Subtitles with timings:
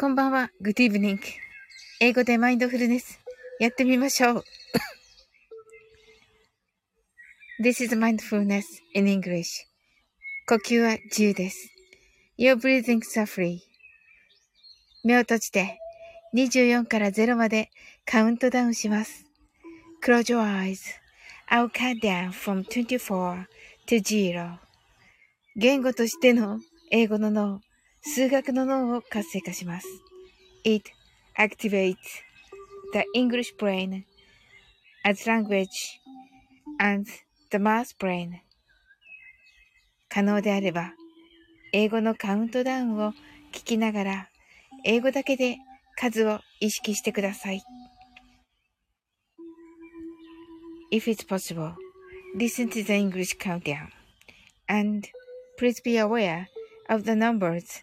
[0.00, 0.50] こんばんは。
[0.62, 1.18] Good evening.
[2.00, 3.20] 英語でマインドフルネス。
[3.58, 4.44] やってみましょう。
[7.62, 8.62] This is mindfulness
[8.94, 9.66] in English.
[10.48, 11.68] 呼吸は自由です。
[12.38, 13.58] Your breathing are free.
[15.04, 15.78] 目を閉じて
[16.34, 17.68] 24から0まで
[18.06, 19.26] カウントダウンします。
[20.02, 20.80] Close your eyes.
[21.50, 23.44] I'll count down from 24
[23.86, 24.60] to 0.
[25.56, 26.58] 言語としての
[26.90, 27.60] 英語の脳、
[28.02, 29.86] 数学の脳を活性化します。
[30.64, 30.90] It
[31.38, 31.96] activates
[32.92, 34.04] the English brain
[35.04, 35.68] as language
[36.78, 37.08] and
[37.50, 38.40] the math brain
[40.08, 40.94] 可能であれば、
[41.72, 43.12] 英語のカウントダウンを
[43.52, 44.28] 聞きながら、
[44.84, 45.58] 英語だけで
[45.96, 47.62] 数を意識してください。
[50.90, 51.74] If it's possible,
[52.34, 53.90] listen to the English countdown
[54.66, 55.06] and
[55.58, 56.46] please be aware
[56.88, 57.82] of the numbers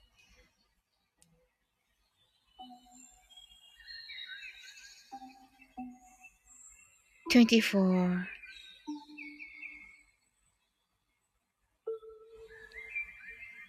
[7.31, 8.27] 24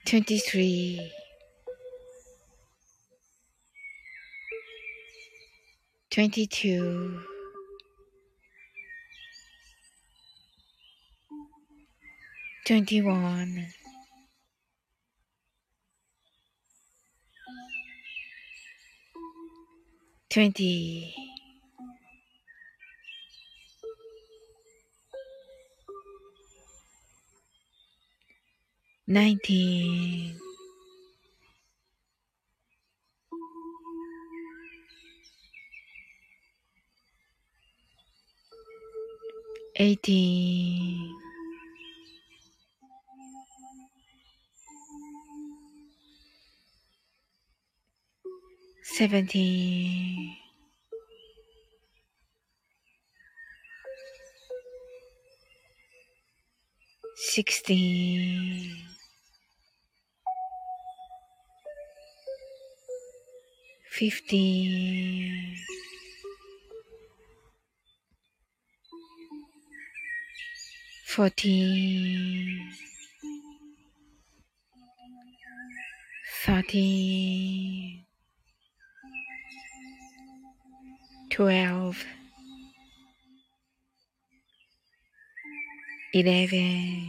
[0.05, 1.13] 23
[6.11, 7.21] 22
[12.65, 13.69] 21
[20.31, 21.32] 20
[29.07, 30.37] nineteen,
[39.77, 41.17] eighteen,
[48.83, 50.37] seventeen,
[57.17, 58.92] sixteen.
[64.03, 65.55] Fifteen,
[71.07, 72.69] fourteen,
[76.45, 78.05] thirteen,
[81.31, 82.05] twelve,
[86.13, 87.07] eleven,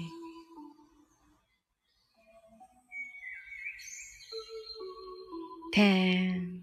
[5.73, 6.62] ten,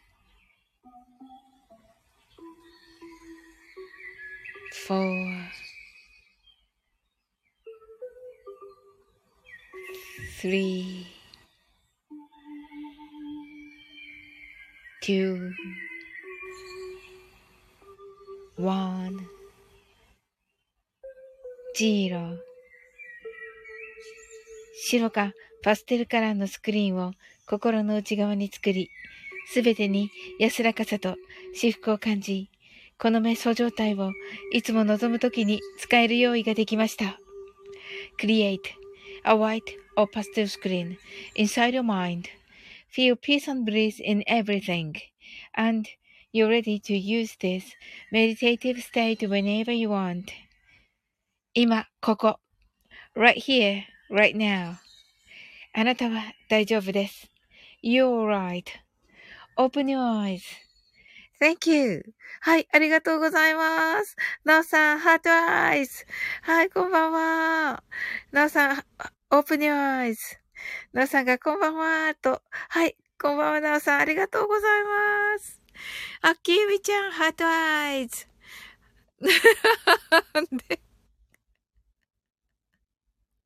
[4.91, 5.07] four,
[10.41, 11.05] three,
[15.01, 15.53] two,
[18.57, 19.17] one,
[21.73, 22.37] zero
[24.89, 25.31] 白か
[25.63, 27.13] パステルカラーのスクリーンを
[27.47, 28.89] 心の内側に作り、
[29.53, 31.15] すべてに安らかさと
[31.53, 32.50] 至福を感じ、
[33.01, 34.13] この瞑想状態を
[34.53, 37.19] いつも望むときに使える用意ができました。
[38.19, 38.59] Create
[39.23, 39.63] a white
[39.95, 40.97] or pastel screen
[41.35, 42.25] inside your mind
[42.91, 44.93] feel peace and bliss in everything.
[45.57, 45.87] And
[46.31, 47.63] you're ready to use this
[48.11, 50.25] meditative state whenever you want.
[51.55, 52.39] 今、ここ。
[53.15, 53.81] right here,
[54.11, 54.75] right now.
[55.73, 57.31] あなたは大丈夫です。
[57.83, 58.27] You're
[59.57, 60.70] right.Open your eyes.
[61.41, 62.03] Thank you.
[62.41, 64.15] はい、ありがとうございます。
[64.43, 66.05] なおさん、 heart eyes。
[66.43, 67.83] はい、こんばんは。
[68.31, 68.77] なおさん、
[69.31, 70.17] Open your eyes.
[70.93, 72.43] なおさんがこんばんはと。
[72.69, 75.59] はい、こんばんは、なおさん、ありがとうございます。
[76.21, 78.27] あ、きみちゃん、 heart eyes。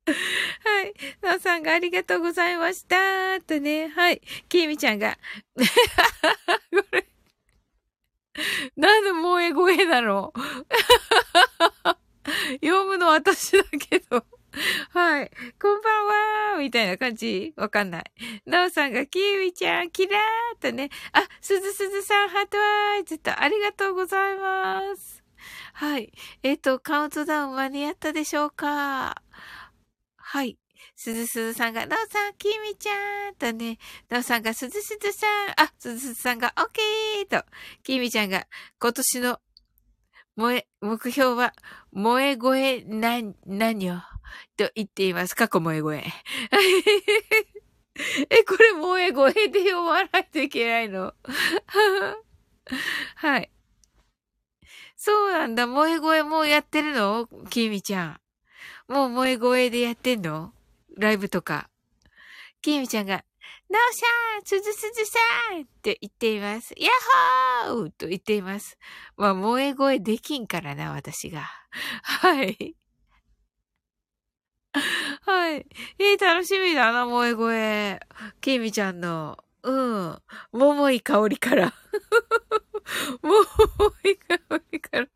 [0.06, 0.94] はい。
[1.22, 3.40] なおさんがありがとうございました。
[3.40, 3.88] とね。
[3.88, 4.20] はい。
[4.50, 5.18] きみちゃんが。
[5.56, 7.15] これ。
[8.76, 10.32] なんで萌え声なの
[12.62, 14.24] 読むの私だけど。
[14.90, 15.30] はい。
[15.60, 18.04] こんばんはーみたいな感じわかんない。
[18.46, 20.88] なおさんが、きーみちゃん、キラーとね。
[21.12, 25.22] あ、すずすずさん、ハートワーイズとありがとうございます。
[25.74, 26.10] はい。
[26.42, 29.22] えっ、ー、と、カウントダウン間に合ったでしょうか？
[30.16, 30.58] はい。
[30.96, 33.78] すずすずさんが、なおさん、きみちゃんとね、
[34.08, 37.44] なおさんが、すずすずさん、あ、すずすずさんが、オッケーと、
[37.82, 38.46] きみちゃんが、
[38.80, 39.38] 今年の、
[40.36, 41.52] 萌え、目標は、
[41.94, 44.02] 萌え声な、何よ、
[44.56, 45.36] と言っています。
[45.36, 45.98] 過去萌え声。
[48.30, 51.12] え、これ萌え声で読まないといけないの
[53.16, 53.50] はい。
[54.96, 55.66] そうなんだ。
[55.66, 57.28] 萌え声もうやってるの？
[57.50, 58.20] きみちゃん。
[58.88, 60.55] もう萌え声でやってんの？
[60.96, 61.68] ライブとか。
[62.62, 63.24] きみちゃんが、
[63.68, 64.06] なおさ
[64.40, 65.18] んすずすずさ
[65.56, 66.74] んって言っています。
[66.76, 66.88] や
[67.66, 68.78] っほーと言っています。
[69.16, 71.48] まあ、萌え声できんからな、私が。
[72.02, 72.76] はい。
[75.22, 75.66] はい。
[75.98, 78.00] えー、楽しみだな、萌え声。
[78.40, 79.36] きみちゃんの。
[79.62, 80.22] うん。
[80.52, 81.74] 桃い香 りから。
[83.22, 83.42] 桃
[84.04, 85.08] い香りから。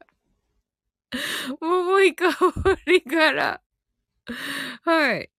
[1.60, 2.26] 桃い香
[2.86, 3.60] りから。
[4.82, 5.30] はい。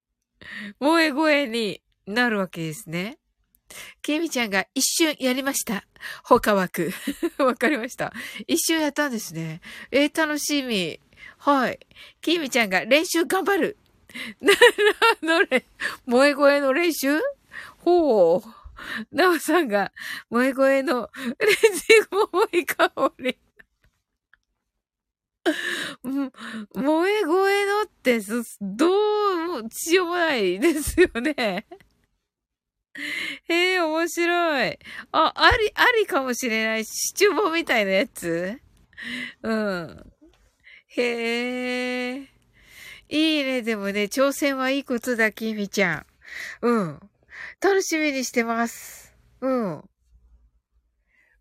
[0.79, 3.17] 萌え声になるわけですね。
[4.01, 5.85] ケミちゃんが一瞬やりました。
[6.23, 6.91] 他枠。
[7.37, 8.11] わかりました。
[8.47, 9.61] 一瞬やったんですね。
[9.91, 10.99] えー、楽しみ。
[11.37, 11.79] はい。
[12.21, 13.77] ケミちゃんが練習頑張る。
[14.41, 14.53] な、
[15.21, 15.65] な、のれ、
[16.05, 17.19] 萌え声の練習
[17.77, 19.15] ほう。
[19.15, 19.91] なおさんが、
[20.29, 21.09] 萌え声の
[21.39, 23.37] 練習桃い香り。
[26.03, 28.19] 萌え声のって、
[28.61, 28.87] ど
[29.59, 31.65] うも、しようもないですよね。
[33.47, 34.79] へえ、面白い。
[35.11, 36.85] あ、あり、ありかもしれない。
[36.85, 38.59] シチュボみたいなやつ
[39.41, 40.11] うん。
[40.87, 42.27] へえ。
[43.09, 43.61] いいね。
[43.61, 46.05] でもね、挑戦はいいことだ、きみちゃん。
[46.61, 46.99] うん。
[47.61, 49.15] 楽しみにしてます。
[49.41, 49.83] うん。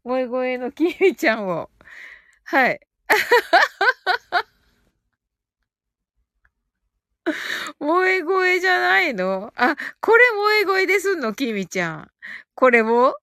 [0.04, 1.70] 萌え声のきみちゃんを。
[2.44, 2.80] はい。
[7.80, 9.52] 萌え声じゃないの？
[9.56, 11.34] あ、これ萌え声ですんの？
[11.34, 12.10] きみちゃん。
[12.54, 13.14] これも？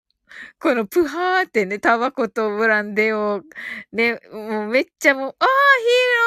[0.60, 3.42] このプハーってね、タバコとブランデーを、
[3.92, 5.48] ね、もうめっちゃもう、ああ、ヒー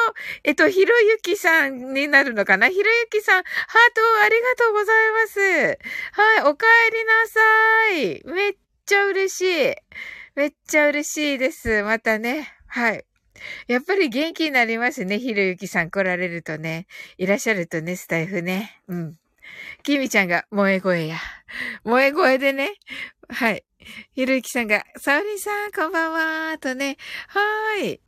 [0.07, 0.15] ロー、
[0.45, 2.67] えっと、ひろゆきさんになるのかな？
[2.69, 5.39] ひろゆきさん、ハートありがとうございます。
[5.39, 5.45] は
[6.49, 7.39] い、お帰りなさ
[7.93, 8.21] い。
[8.35, 8.53] めっ
[8.85, 9.41] ちゃ嬉し
[9.71, 9.75] い。
[10.35, 11.83] めっちゃ嬉しいです。
[11.83, 12.51] またね。
[12.67, 13.05] はい。
[13.67, 15.19] やっぱり元気になりますね。
[15.19, 16.87] ひろゆきさん来られるとね。
[17.17, 18.81] いらっしゃるとね、スタイフね。
[18.87, 19.17] うん。
[19.83, 21.17] きみちゃんが萌え声や。
[21.83, 22.73] 萌え声でね。
[23.29, 23.63] はい。
[24.13, 26.11] ひろゆきさんが、さおりさん、こんばん
[26.51, 26.57] は。
[26.59, 26.97] とね。
[27.27, 28.01] はーい。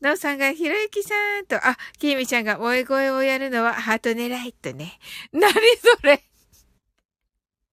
[0.00, 4.98] なおさんが、ひろゆきさんと、あ、きみちゃんが萌え声をやるのはハート狙いとね。
[5.32, 6.22] なにそれ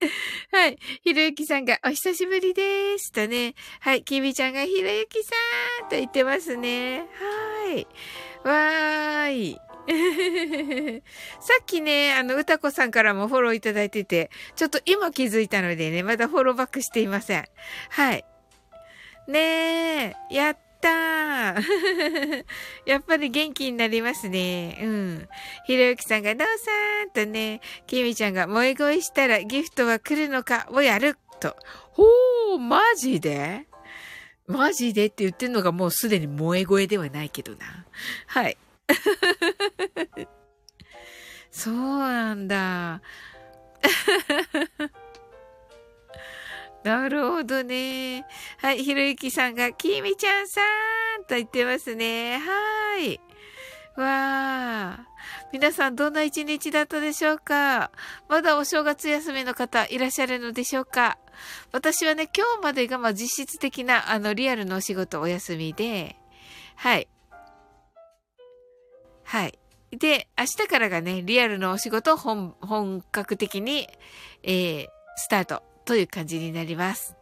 [0.51, 0.77] はい。
[1.03, 3.12] ひろゆきさんが、お久しぶりです。
[3.12, 3.55] とね。
[3.79, 4.03] はい。
[4.03, 5.31] きみちゃんが、ひろゆきさ
[5.86, 7.08] んと言ってますね。
[7.63, 7.88] はい。
[8.43, 9.58] わーい。
[11.39, 17.46] さっきね、あの、歌子さんからもフォローいただいてて、ちょっと今気づいたのでね、まだフォローバックしていません。
[17.89, 18.25] はい。
[19.27, 21.55] ねえ、やっった
[22.85, 24.79] やっぱり元気になりますね。
[24.81, 25.29] うん。
[25.65, 31.55] ひろゆきさんが、どうさーんとね、きみちゃんが、萌え声したらギフトは来るのかをやると。
[31.91, 33.67] ほー、マジで？
[34.47, 37.85] マジでって言ってんのがもうすでに萌え声ではないけどな。
[38.27, 38.57] はい。
[41.51, 43.01] そうなんだ。
[46.83, 48.25] なるほどね。
[48.57, 50.61] はい、ひろゆきさんが、きみちゃんさ
[51.19, 52.39] んと言ってますね。
[52.39, 53.19] はい。
[53.95, 55.11] わー。
[55.53, 57.91] 皆さんどんな一日だったでしょうか？
[58.29, 61.19] まだお正月休みの方いらっしゃるのでしょうか？
[61.71, 66.15] 私はね、今日までがまあ実質的なあのリアルのお仕事お休みで、
[66.75, 67.07] はい。
[69.23, 69.59] はい。
[69.91, 73.88] で、明日からがね、リアルのお仕事本、本格的に、
[74.41, 77.17] えー、スタートという感じになります。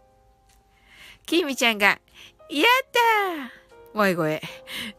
[1.26, 2.00] きみちゃんが、やっ
[2.92, 4.42] たー萌え声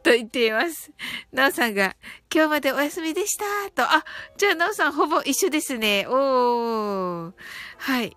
[0.03, 0.91] と言っています。
[1.31, 1.95] なおさんが、
[2.35, 4.05] 今日までお休みでしたと、あ、
[4.37, 6.05] じゃあなおさんほぼ一緒ですね。
[6.09, 7.33] おー。
[7.79, 8.17] はい。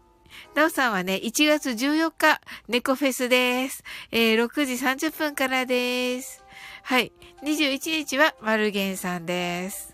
[0.56, 3.84] なおさんはね、1月14日、猫フェスです。
[4.10, 6.44] えー、6時30分からです。
[6.82, 7.12] はい。
[7.44, 9.93] 21日は、マルゲンさんです。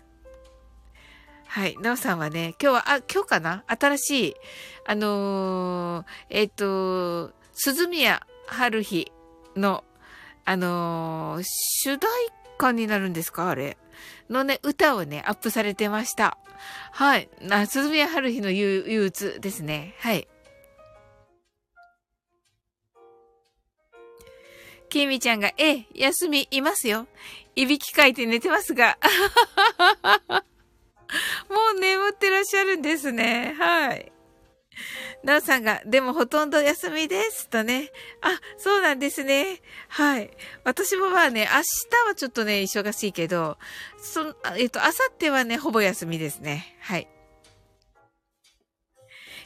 [1.52, 1.76] はい。
[1.78, 3.64] なおさんはね、今日は、あ、今日かな？
[3.66, 4.34] 新しい、
[4.86, 9.10] あのー、えっ、ー、と、鈴宮春日
[9.56, 9.82] の
[10.44, 12.08] あのー、主題
[12.56, 13.50] 歌になるんですか？
[13.50, 13.78] あれ。
[14.30, 16.38] のね、歌をね、アップされてました。
[16.92, 17.28] はい。
[17.40, 19.96] な、鈴宮春日の憂鬱ですね。
[19.98, 20.28] はい。
[24.88, 27.08] きみちゃんが、え、休みいますよ。
[27.56, 28.96] いびきかいて寝てますが。
[31.48, 33.54] もう眠ってらっしゃるんですね。
[33.58, 34.12] はい。
[35.22, 37.48] なおさんが、でもほとんど休みです。
[37.48, 37.90] とね。
[38.22, 39.60] あ、そうなんですね。
[39.88, 40.30] はい。
[40.64, 43.58] 私もまあね、明日はちょっとね、忙しいけど、
[43.98, 46.76] そ、えっと、明後日はね、ほぼ休みですね。
[46.80, 47.08] はい。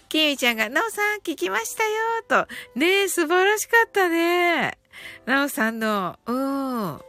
[0.08, 2.78] きみちゃんが、なおさん聞きましたよと。
[2.78, 4.78] ねえ、素晴らしかったね。
[5.26, 7.00] なおさんの、うん。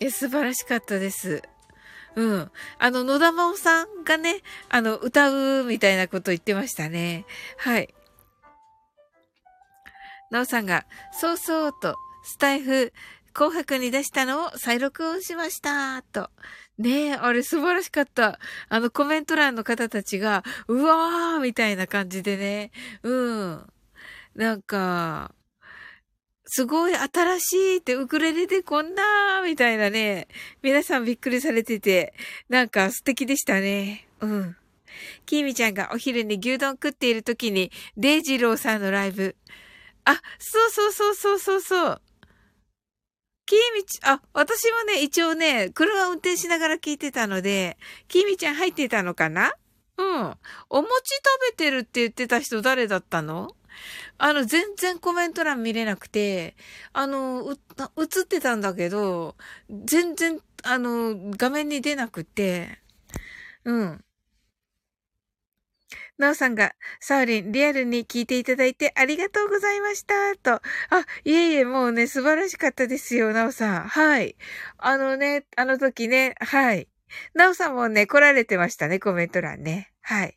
[0.00, 1.42] いや、素晴らしかったです。
[2.14, 2.50] うん。
[2.78, 7.24] あの、野田真央さんがね、あの、歌うみたいなこと言ってましたね。
[7.58, 7.94] はい。
[10.30, 12.92] なおさんが、そうそうと、スタイフ、
[13.32, 16.30] 紅白に出したのを再録音しました、と。
[16.76, 18.38] ねえ、あれ素晴らしかった。
[18.68, 22.70] あのコメント欄の方たちが、うわーみたいな感じでね。
[23.02, 23.72] うん。
[24.34, 25.34] なんか、
[26.50, 30.28] すごい新しいってウクレレでこんなみたいなね。
[30.62, 32.14] 皆さんびっくりされてて、
[32.48, 34.08] なんか素敵でしたね。
[34.20, 34.56] うん。
[35.26, 39.36] きーみちゃんがお昼に牛丼食っている時に、デイジローさんのライブ。
[40.04, 42.00] あ、そうそうそうそうそうそう。
[43.44, 47.76] きーみち、あ、私もね、一応ね、車運転しながら聞いてたので、
[48.08, 49.52] きーみちゃん入ってたのかな？
[49.98, 50.34] うん。
[50.70, 53.54] お餅食べてるって言ってた人誰だったの？
[54.18, 56.56] あの、全然コメント欄見れなくて、
[56.92, 59.36] あの、映ってたんだけど、
[59.84, 62.80] 全然、あの、画面に出なくて、
[63.64, 64.04] うん。
[66.18, 70.54] なおさんが、サウリン、リアルに聞いていただいてありがとうございました、と。
[70.54, 70.62] あ、
[71.24, 73.88] いえいえ、もうね、素晴らしかったですよ、なおさん。
[73.88, 74.36] はい。
[74.78, 76.88] あのね、あの時ね、はい。
[77.34, 79.92] なおさんもね、来られてましたね、コメント欄ね。
[80.02, 80.36] はい。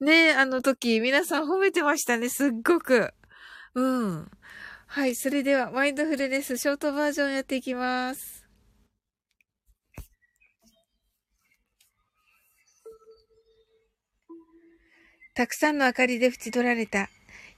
[0.00, 3.12] ね、あの時、皆さん褒めてましたね、すっごく。
[3.74, 4.30] うん。
[4.86, 8.46] はい、それでは、マインドフルネスショートバージョンやっていきます。
[15.34, 17.08] たくさんの明かりで縁取られた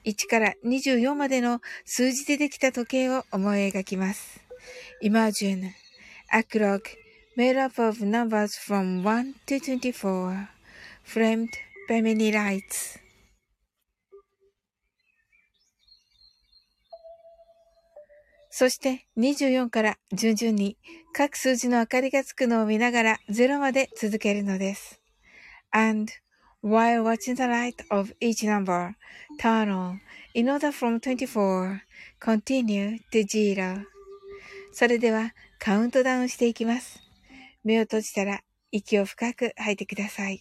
[0.04, 4.40] 1から24までの数字でできた時計を思い描きます。
[5.02, 5.70] Imagine
[6.30, 6.82] a clock
[7.38, 10.48] made up of numbers from 1 to 24
[11.06, 11.48] framed
[11.90, 13.00] ぱい目にライツ。
[18.48, 20.76] そして24から順々に
[21.12, 25.00] 各数字の明かりがつくのを見ながら0まで続けるのです。
[25.72, 26.12] And
[26.62, 28.92] why watch the light of each number,
[29.40, 29.98] turn on
[30.34, 31.80] in order from 24,
[32.20, 33.84] continue to zero.
[34.72, 37.00] それではカウントダウンしていきます。
[37.64, 40.40] 目を閉じたら息を深く吐いてください。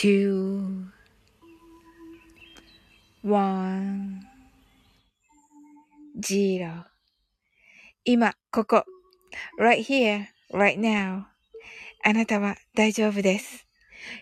[0.00, 0.86] two,
[3.22, 4.22] one,
[6.22, 6.86] zero.
[8.06, 8.86] 今、ここ。
[9.58, 11.24] right here, right now.
[12.02, 13.66] あなたは大丈夫です。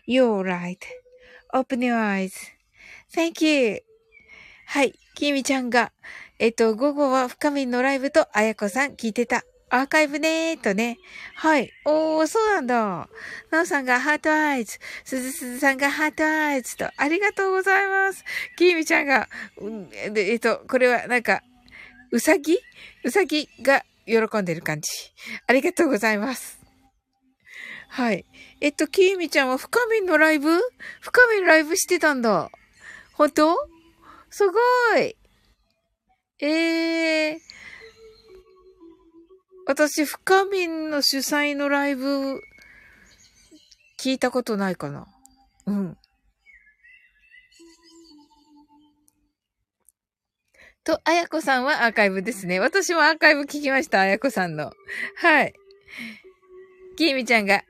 [0.08, 1.33] You're alright.
[1.33, 2.28] Open your
[3.14, 3.30] eyes.
[3.30, 3.84] Thank you.
[4.66, 4.98] はい。
[5.14, 5.92] きみちゃんが、
[6.40, 9.44] えっと、午後は深みのライブとあやこさん聞いてた。
[9.70, 10.98] アーカイブねーとね。
[11.34, 11.72] はい。
[11.84, 13.08] おー、そうなんだ。
[13.50, 14.78] なおさんが heart eyes。
[15.04, 16.90] すずすずさんが heart eyes と。
[16.96, 18.24] ありがとうございます。
[18.56, 21.42] きみちゃんが、うんえっと、これはなんか、
[22.10, 22.58] うさぎ？
[23.04, 24.90] うさぎが喜んでる感じ。
[25.46, 26.58] ありがとうございます。
[27.90, 28.24] はい。
[28.60, 30.58] えっと、きみちゃんは深みのライブ？
[31.00, 32.50] 深みのライブしてたんだ。
[33.12, 33.56] 本当？
[34.30, 34.52] すご
[34.98, 35.16] い。
[36.40, 37.38] えー。
[39.68, 42.40] 私、深みの主催のライブ、
[44.00, 45.06] 聞いたことないかな。
[45.66, 45.98] うん。
[50.84, 52.60] と、あやこさんはアーカイブですね。
[52.60, 54.72] 私もアーカイブ聞きました、あやこさんの。
[55.16, 55.52] はい。
[56.96, 57.62] きみちゃんが、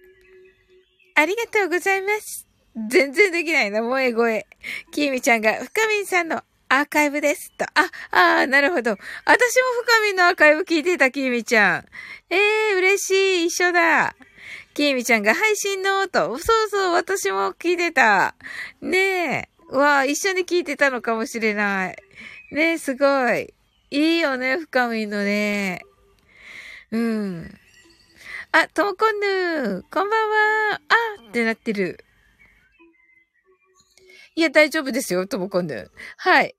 [1.17, 2.47] ありがとうございます。
[2.89, 4.47] 全然できないな、萌え声。
[4.93, 7.53] きみちゃんが、深みんさんのアーカイブです。
[7.53, 7.65] と。
[7.65, 8.91] あ、ああ、なるほど。
[8.91, 9.01] 私も
[9.85, 11.85] 深みのアーカイブ聞いてた、きみちゃん。
[12.31, 13.47] ええー、嬉しい。
[13.47, 14.15] 一緒だ。
[14.75, 16.39] きみちゃんが配信のと。
[16.39, 18.35] そうそう、私も聞いてた。
[18.81, 19.77] ねえ。
[19.77, 21.97] わあ、一緒に聞いてたのかもしれない。
[22.53, 23.53] ねえ、すごい。
[23.91, 25.83] いいよね、深みのね。
[26.91, 27.59] うん。
[28.53, 30.81] あ、ともこんぬこんばんは。
[30.89, 32.05] あってなってる。
[34.39, 35.91] いや、大丈夫ですよ、ともこんぬ。
[36.17, 36.55] はい。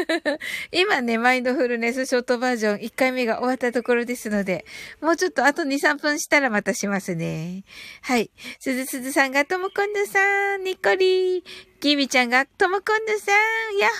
[0.72, 4.64] 今ね、マインドフルネスショートバージョン1回目が終わったところですので、
[5.02, 7.64] もうちょっとあと2、3分したらまたしますね。
[8.00, 8.30] はい。
[8.58, 11.44] すずすずさんがともこんぬさん、にっこり。
[11.80, 13.32] きみちゃんがともこんぬさ
[13.70, 13.90] ん、やっ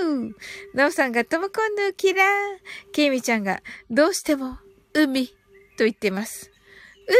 [0.00, 0.30] ほー。
[0.72, 2.90] なおさんがともこんぬキラー。
[2.92, 4.56] きみちゃんがどうしても
[4.94, 5.26] 海
[5.76, 6.50] と言ってます。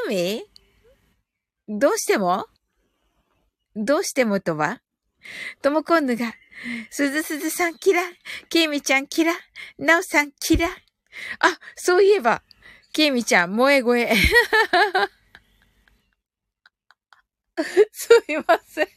[0.07, 0.47] 海？
[1.69, 2.47] どうしても？
[3.77, 4.81] どうしてもとは？
[5.61, 6.35] ともこんぬが、
[6.91, 8.03] すずすずさんキラ、
[8.49, 9.33] きみちゃんキラ、
[9.79, 10.69] なおさんキラ。
[10.69, 12.43] あ、そういえば、
[12.93, 14.11] きみちゃん、萌え声。
[17.93, 18.89] すいません。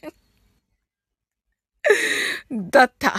[2.70, 3.14] だった。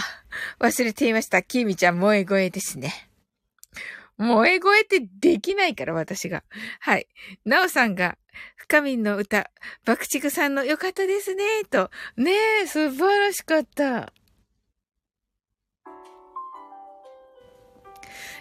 [0.60, 1.42] 忘れていました。
[1.42, 3.08] きみちゃん、萌え声ですね。
[4.18, 6.42] 萌え声ってできないから、私が。
[6.80, 7.06] はい。
[7.44, 8.18] なおさんが、
[8.56, 9.50] 深みんの歌、
[9.84, 11.90] 爆竹さんの良かったですね、と。
[12.16, 14.12] ねえ、素晴らしかった。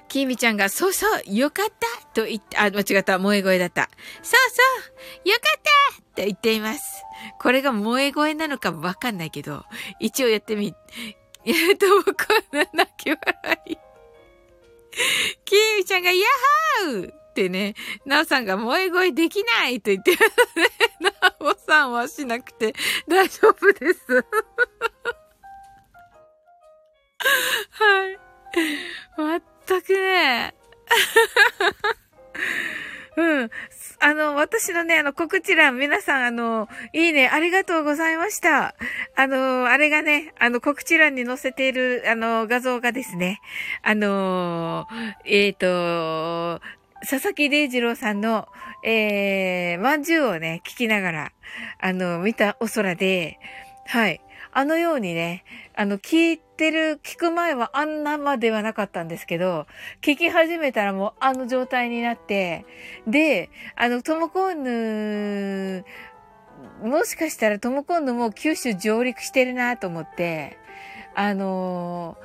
[0.08, 3.90] きみちゃんが、そうそう、よかったと言って、あ、間違った、萌え声だった。
[4.22, 4.62] そうそ
[5.26, 7.04] う、よかったと言っています。
[7.40, 9.66] これが萌え声なのかわかんないけど、
[10.00, 10.74] 一応やってみ、
[11.46, 13.78] やるとこんな泣き笑い。
[15.46, 16.16] きみちゃんが、ヤ
[16.86, 20.24] ッホーってね、なおさんが萌え声できないと言ってます
[20.58, 20.66] ね。
[21.00, 22.74] なおさんはしなくて
[23.08, 24.26] 大丈夫です。
[27.70, 28.20] はい。
[29.68, 30.56] 全くね。
[33.18, 33.50] うん。
[34.00, 38.76] あの、私のね、あの、告知欄、皆さん、あの、いいね、ありがとうございました。
[39.16, 43.42] あの、あれがね、あの、告知欄に載せている、あの、画像がですね、
[43.82, 44.88] あの、
[45.26, 46.62] えっ、と、
[47.02, 48.48] 佐々木デイジローさんの、
[48.84, 51.32] えー、まんじゅうをね、聞きながら、
[51.80, 53.40] あの、見たお空で、
[53.86, 54.22] はい。
[54.52, 55.44] あのようにね、
[55.76, 59.68] あの、聞いてる、聞く前はあんなまではなかったんですけど、
[60.02, 62.66] 聞き始めたらもうあの状態になって、
[63.06, 65.86] で、あの、トモコンヌ、
[66.82, 70.58] もしかしたらトモコンヌも九州上陸してるなと思って、
[71.14, 72.18] あの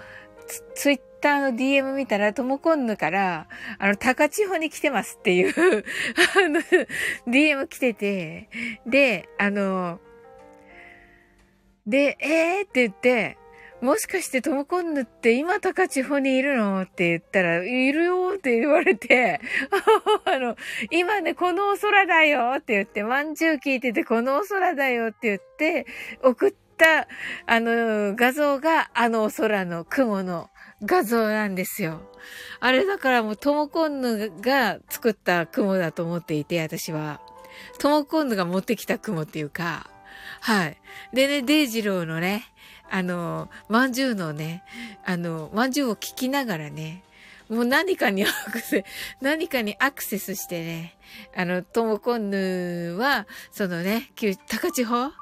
[0.46, 3.46] ツ、ツイッターの DM 見たら、ともこんぬから、
[3.78, 5.54] あの、高千穂に来てますっていう
[6.36, 6.60] あの、
[7.26, 8.50] DM 来てて、
[8.86, 10.00] で、あの、
[11.86, 12.68] で、えー？
[12.68, 13.38] って言って、
[13.80, 16.82] もしかしてともこんぬって今高千穂にいるの？
[16.82, 19.40] って言ったら、いるよって言われて、
[20.26, 20.56] あの、
[20.90, 25.86] 今ね、このお空だよって言って、まんじゅう聞いてて、このお空だよって言って、
[26.22, 27.08] 送った、
[27.46, 30.50] あの、画像があのお空の雲の
[30.84, 32.00] 画像なんですよ。
[32.60, 37.20] あれだからもうトモコンヌが作った雲だと思っていて、私は。
[37.78, 39.88] トモコンヌが持ってきた雲っていうか、
[40.40, 40.76] はい。
[41.12, 42.44] でね、デイジローのね、
[42.90, 44.64] あの、まんじゅうのね、
[45.04, 47.04] あの、まんじゅうを聞きながらね、
[47.48, 48.84] もう何かにアクセス、
[49.20, 50.96] 何かにアクセスしてね、
[51.36, 54.10] あの、トモコンヌは、そのね、
[54.48, 55.12] 高千穂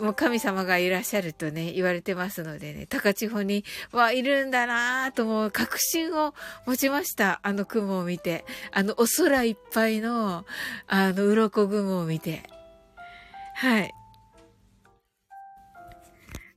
[0.00, 6.34] もう神様がいらっしゃるとね、言われてますのでね、高千穂にはいるんだなぁともう確信を
[6.66, 7.40] 持ちました。
[7.42, 8.44] あの雲を見て。
[8.72, 10.44] あのお空いっぱいの、
[10.86, 12.42] あの鱗雲を見て。
[13.54, 13.94] はい。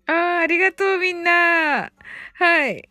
[0.06, 1.92] ああ、ありがとうみんな。
[2.34, 2.90] はい。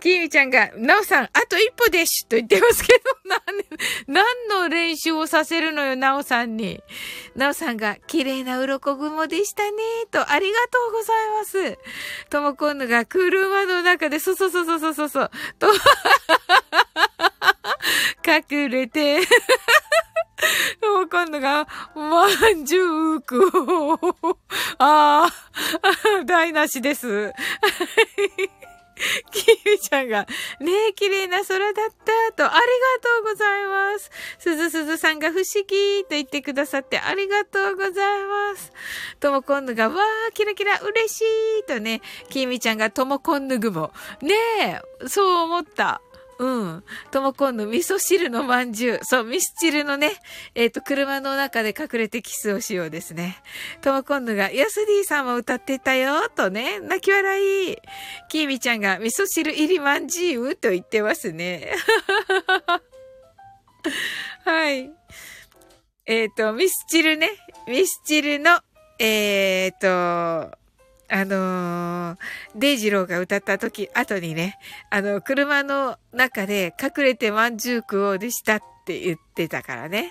[0.00, 3.21] きーみちゃんが、なおさん、あと一歩でしゅと言ってますけど、
[4.06, 6.82] 何、の練習をさせるのよ、なおさんに。
[7.34, 9.70] なおさんが、綺麗な鱗雲でしたね、
[10.10, 11.78] と、ありがとうございます。
[12.30, 15.72] ともこんぬが、車の中で、そうそうそうそうそうそう、と、
[18.26, 19.20] 隠れて、
[20.80, 23.50] ともこんぬが、まんじゅうく、
[24.78, 27.32] ああ、台無しです。
[29.30, 30.26] キミちゃんが、
[30.60, 32.62] ねえ、綺麗な空だったと、ありが
[33.00, 34.10] とうございます。
[34.38, 38.72] すずすずさんが不思議と言ってくださってありがとうございます。
[39.20, 41.20] ともこんぬが、わー、キラキラ、嬉し
[41.60, 43.92] いとね、キミちゃんがともこんぬぐも。
[44.20, 46.00] ねえ、そう思った。
[46.38, 46.84] うん。
[47.10, 49.00] とも今度、味噌汁のまんじゅう。
[49.02, 50.12] そう、味噌汁のね、
[50.54, 53.36] えっ、ー、と、車の中で隠れてキスをしようですね。
[53.80, 57.76] とも今度が、ヤスディさんも歌ってたよ、とね、泣き笑い。
[58.28, 60.56] キーミちゃんが、味噌汁入りまんじゅう？
[60.56, 61.74] と言ってますね。
[64.44, 64.90] はい。
[66.06, 67.30] えっ、ー、と、ミスチルね。
[67.68, 68.60] ミスチルの、
[68.98, 70.58] えっ、ー、と、
[71.14, 72.18] あのー、
[72.54, 80.10] デイジローが歌った時、後にね、あの、車の中で隠れてまんじゅうくをでしたって言ってたからね。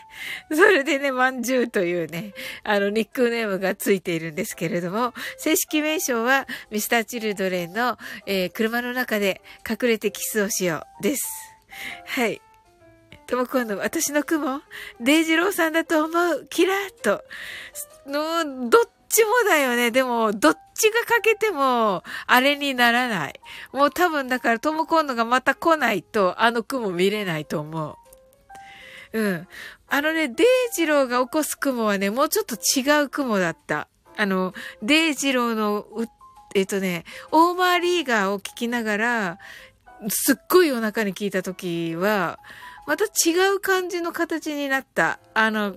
[0.51, 11.23] それでね、まんじゅうというね、あの、ニックネームがついているんですけれども、正式名称は、ミスターチルドレンの、えー、車の中で隠れてキスをしようです。
[12.05, 12.39] はい。
[13.25, 14.61] とも今度、私の雲
[14.99, 16.47] デイジローさんだと思う？
[16.47, 17.23] キラッと。
[18.05, 19.89] の、どっちもだよね。
[19.89, 23.39] でも、どっちがかけても、あれにならない。
[23.71, 27.97] もう多分だから、トムコンヌがまた来ないと、あの雲見れないと思
[29.13, 29.19] う。
[29.19, 29.47] うん。
[29.87, 33.87] あのね、デイジローが起こす雲はね、もうちょっと違う雲だった。
[34.17, 35.85] あの、デイジローの、
[36.55, 39.39] えっとね、オーマーリーガーを聞きながら、
[40.09, 42.39] すっごいお腹に聞いた時は、
[42.87, 45.19] また違う感じの形になった。
[45.33, 45.75] あの、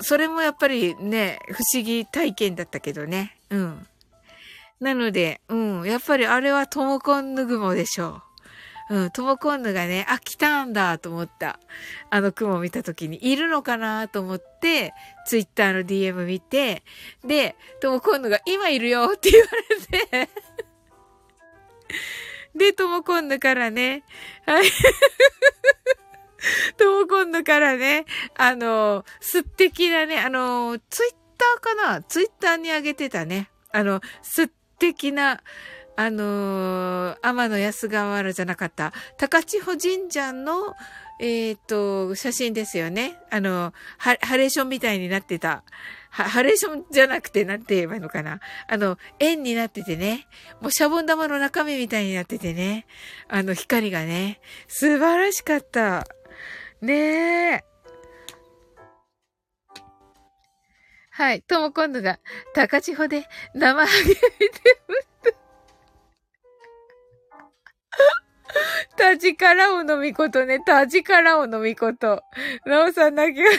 [0.00, 3.36] それもやっぱりね、不思議体験だったけどね。
[3.50, 3.86] うん。
[4.80, 8.22] なので、うん、やっぱりあれはトモコンヌ雲でしょ
[8.90, 8.96] う。
[8.96, 11.58] うん、トモコンヌがね、あ、来たんだと思った。
[12.10, 14.92] あの雲を見た時に、いるのかなと思って、
[15.26, 16.82] ツイッターの DM 見て、
[17.24, 19.46] で、トモコンヌが今いるよって言わ
[20.10, 20.30] れて
[22.54, 24.04] で、トモコンヌからね、
[24.44, 24.64] はい。
[26.76, 28.04] とも今度からね、
[28.36, 32.02] あの、素敵なね、あの、ツイッターかな？
[32.02, 33.50] ツイッターに上げてたね。
[33.72, 34.48] あの、素
[34.92, 35.40] 敵な、
[35.96, 40.74] あの天野安川原じゃなかった、高千穂神社の、
[41.20, 43.16] えっ、ー、と、写真ですよね。
[43.30, 45.62] あの、ハレーションみたいになってた。
[46.10, 48.40] ハレーションじゃなくて、なんて言えばいいのかな。
[48.68, 50.26] あの、円になっててね。
[50.60, 52.86] もうシャボン玉の中身みたいになっててね。
[53.28, 54.40] あの、光がね。
[54.68, 56.06] 素晴らしかった。
[56.82, 57.73] ねえ。
[61.16, 61.42] はい。
[61.42, 62.18] とも今度が、
[62.54, 64.20] 高千穂で生ハゲ見て
[64.88, 65.36] ます。
[68.98, 70.58] タジカラオのみことね。
[70.66, 72.24] タジカラオのみこと。
[72.66, 73.58] なおさん泣き笑い。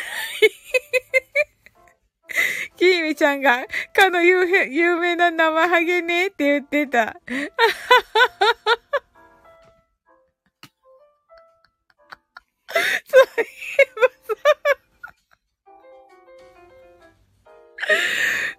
[2.76, 7.16] きーみちゃんが、かの有有名な生ハゲねって言ってた。
[13.08, 13.46] そうい
[13.80, 14.15] えば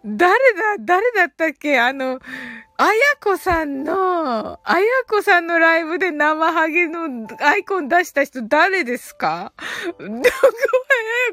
[0.04, 1.80] 誰だ、誰だったっけ？
[1.80, 2.20] あの、
[2.78, 9.52] あやこさんの、あやこさんのライブで生ハゲのアイコン出した人誰ですか？
[9.86, 10.20] どこあや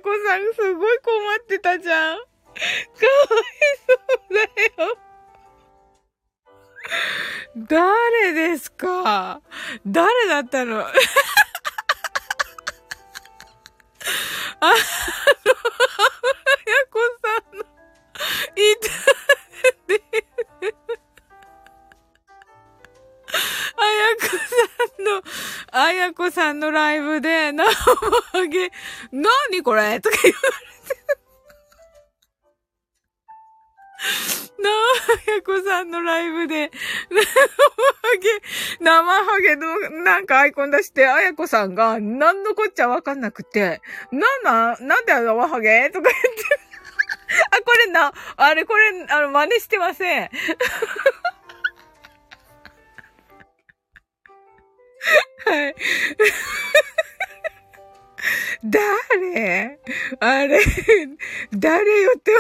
[0.02, 0.54] こさん？
[0.54, 2.18] すごい困ってたじゃん。
[2.18, 2.26] かわい
[3.88, 3.94] そ
[4.32, 4.42] うだ
[4.84, 4.98] よ。
[7.56, 9.42] 誰ですか？
[9.86, 10.86] 誰だったの？
[14.66, 14.74] あ
[26.04, 27.64] やこさんのライブで、 生
[28.38, 28.72] 揚げ、
[29.12, 30.00] なにこれ？
[30.02, 31.04] とか言われて。
[34.64, 36.72] なあやこさんのライブで、
[37.10, 37.28] 生ハ
[38.22, 38.30] ゲ、
[38.80, 45.90] 生ハゲのなんかアイコン出して、あやこさんが、なんのこっちゃわかんなくて、なんな、なんで生ハゲ？
[45.90, 46.60] とか言って。
[47.52, 50.30] あ、これな、あれこれ、あの、真似してません。
[55.46, 55.76] はい。
[58.64, 59.80] 誰？
[60.20, 60.60] あれ、
[61.54, 62.32] 誰よって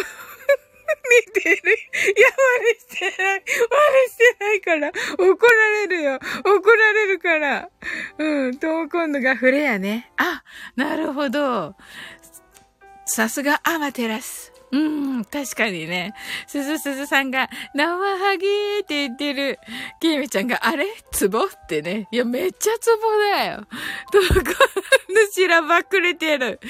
[1.25, 1.55] 見てる。
[1.55, 3.43] いや、真似してない。
[3.43, 3.55] 真
[4.03, 4.91] 似してないから。
[5.17, 6.19] 怒られるよ。
[6.45, 7.69] 怒られるから。
[8.17, 8.57] うん。
[8.57, 10.11] と、今度がフレアね。
[10.15, 10.43] あ、
[10.77, 11.75] なるほど。
[13.05, 14.52] さすがアマテラス。
[14.73, 14.77] う
[15.19, 16.15] ん、確かにね。
[16.47, 19.59] すずすずさんが、生ハゲーって言ってる。
[20.01, 20.87] きみちゃんが、あれ？
[21.11, 22.07] ツボってね。
[22.11, 23.03] いや、めっちゃツボ
[23.35, 23.67] だよ。
[24.11, 24.23] とこ
[25.09, 26.59] のしらばっくれてる？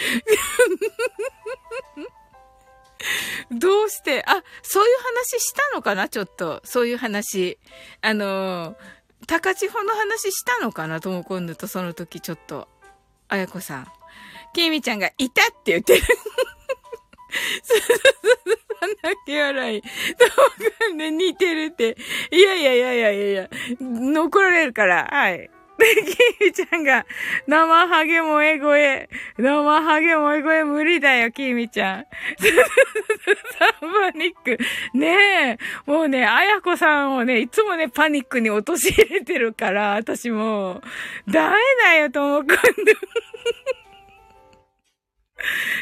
[3.52, 6.10] どうして、あ、そういう話したのかな？
[6.10, 6.60] ちょっと。
[6.66, 7.58] そういう話。
[8.02, 8.76] あの、
[9.28, 11.00] 高千穂の話したのかな？
[11.00, 12.68] とも今度とその時ちょっと。
[13.30, 13.88] あやこさん。
[14.54, 16.04] きみちゃんが、いたって言ってる。
[17.64, 19.82] すずすずさんだけ笑い。
[19.82, 21.98] そうかね、似てるって。
[22.32, 25.08] いやいやいやいやいやいや、残られるから。
[25.12, 25.50] はい。
[25.78, 25.86] で、
[26.40, 27.06] キミちゃんが、
[27.48, 29.10] 生ハゲ萌え声。
[29.38, 32.06] 生ハゲ萌え声無理だよ、キミちゃん。
[33.58, 34.58] サンパニック。
[34.94, 35.92] ねえ。
[35.92, 40.82] もうね、あやこさんをね、いつもね、パニックに陥れてるから、私も
[41.28, 42.58] ダメだよ、ともくん。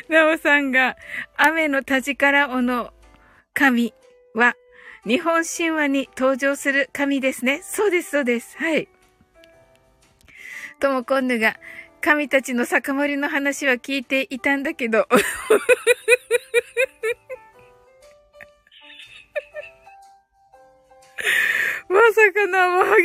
[0.10, 0.98] なおさんが、
[1.38, 2.94] 雨の田力尾の
[3.54, 3.94] 神
[4.34, 4.56] は、
[5.06, 7.62] 日本神話に登場する神ですね。
[7.64, 8.58] そうです、そうです。
[8.58, 8.88] はい。
[10.80, 11.58] ともこんぬが、
[12.02, 15.08] 神たちの酒盛りの話は聞いていたんだけど。
[21.90, 23.04] まさか生ハゲ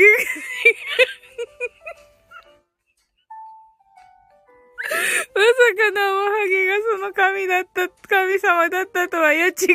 [5.34, 9.54] まさか生ハゲがその神だった、神様だったとは、いや違う。
[9.54, 9.74] 違う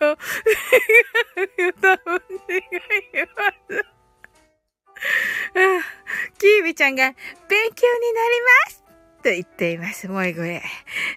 [0.00, 0.18] よ。
[1.58, 1.72] 違うよ。
[1.80, 2.62] 多分違い
[3.36, 3.84] ます。
[6.38, 7.14] キービちゃんが、勉
[7.74, 8.84] 強になります
[9.24, 10.06] と言っています。
[10.06, 10.62] 萌え声。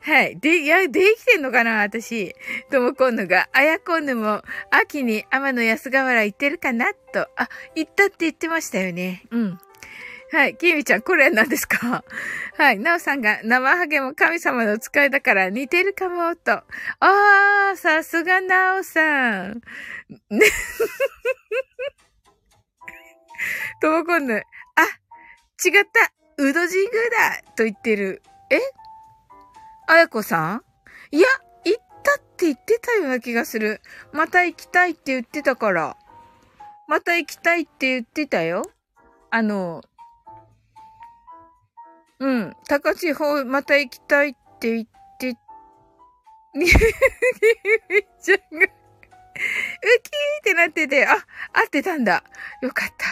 [0.02, 0.40] はい。
[0.40, 2.34] で、いや、できてんのかな私。
[2.72, 4.42] ともこんぬが、あやこんぬも、
[4.72, 7.28] 秋に天の安河原行ってるかなと。
[7.36, 9.24] あ、行ったって言ってましたよね。
[9.32, 9.60] うん。
[10.32, 10.58] はい。
[10.58, 12.04] きみちゃん、これ何ですか？
[12.58, 12.80] はい。
[12.80, 16.52] なおさんが、生ハゲも神様の使いだから似てるかも、と。
[16.52, 19.62] あー、さすがなおさん。
[20.30, 20.46] ね。
[23.82, 24.44] ともこんぬ、
[24.76, 24.82] あ、
[25.66, 26.12] 違った、
[26.44, 28.22] うど神宮だと言ってる。
[28.50, 28.60] え？
[29.88, 30.64] あやこさん？
[31.12, 31.28] いや、
[31.64, 33.82] 行ったって言ってたような気がする。
[34.12, 35.96] また行きたいって言ってたから。
[36.88, 38.64] また行きたいって言ってたよ。
[39.30, 39.84] あの、
[42.20, 42.56] うん。
[42.68, 44.88] 高千穂また行きたいって言っ
[45.20, 45.38] て、
[46.54, 46.70] みっ
[48.22, 48.68] ちゃんが
[49.38, 51.14] ウキーってなってて、あ、
[51.54, 52.24] 合ってたんだ。
[52.62, 53.06] よかった。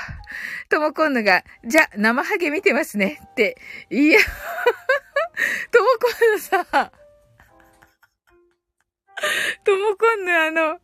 [0.70, 3.20] ともこんぬが、じゃ、生ハゲ見てますね。
[3.24, 3.58] って。
[3.90, 4.20] いや、
[5.72, 6.66] ともこんぬさ、
[9.64, 10.80] ともこんぬあの、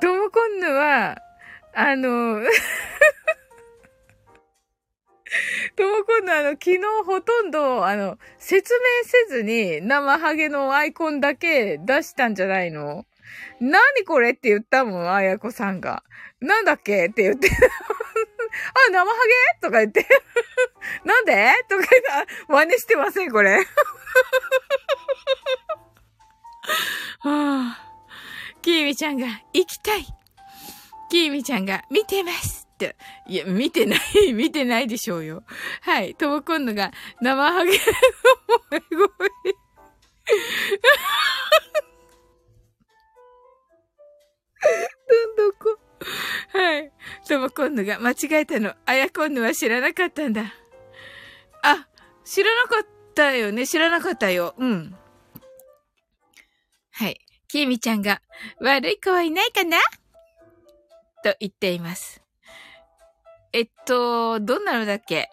[0.00, 1.16] ともこんぬは、
[1.74, 2.40] あの、
[5.76, 13.06] ともこんのあの、昨日ほとんど、あの、説明せずに生ハゲのアイコンだけ出したんじゃないの？
[13.60, 16.02] 何これって言ったもん、あやこさんが。
[16.40, 17.48] なんだっけって言って。
[18.88, 19.60] あ、生ハゲ？
[19.60, 20.06] とか言って。
[21.04, 21.52] なんで？
[21.68, 23.56] とか言って、真似してません、これ。
[23.58, 23.64] は
[27.24, 27.78] あ、
[28.60, 30.04] きーみちゃんが行きたい。
[31.08, 32.96] きーみちゃんが見てますって。
[33.28, 35.44] いや、見てない、 見てないでしょうよ。
[35.82, 36.14] はい。
[36.14, 37.78] とも今度が生ハゲの
[38.70, 39.08] 声声。
[45.08, 45.78] ど んどんこ。
[46.52, 46.92] はい。
[47.28, 48.74] とも今度が間違えたの。
[48.86, 50.54] あやこんぬは知らなかったんだ。
[51.62, 51.88] あ、
[52.24, 53.66] 知らなかったよね。
[53.66, 54.54] 知らなかったよ。
[54.58, 54.96] うん。
[56.92, 57.20] はい。
[57.48, 58.22] きみちゃんが、
[58.60, 59.78] 悪い子はいないかな？
[61.22, 62.21] と言っています。
[63.52, 65.30] えっと、どんなのだっけ？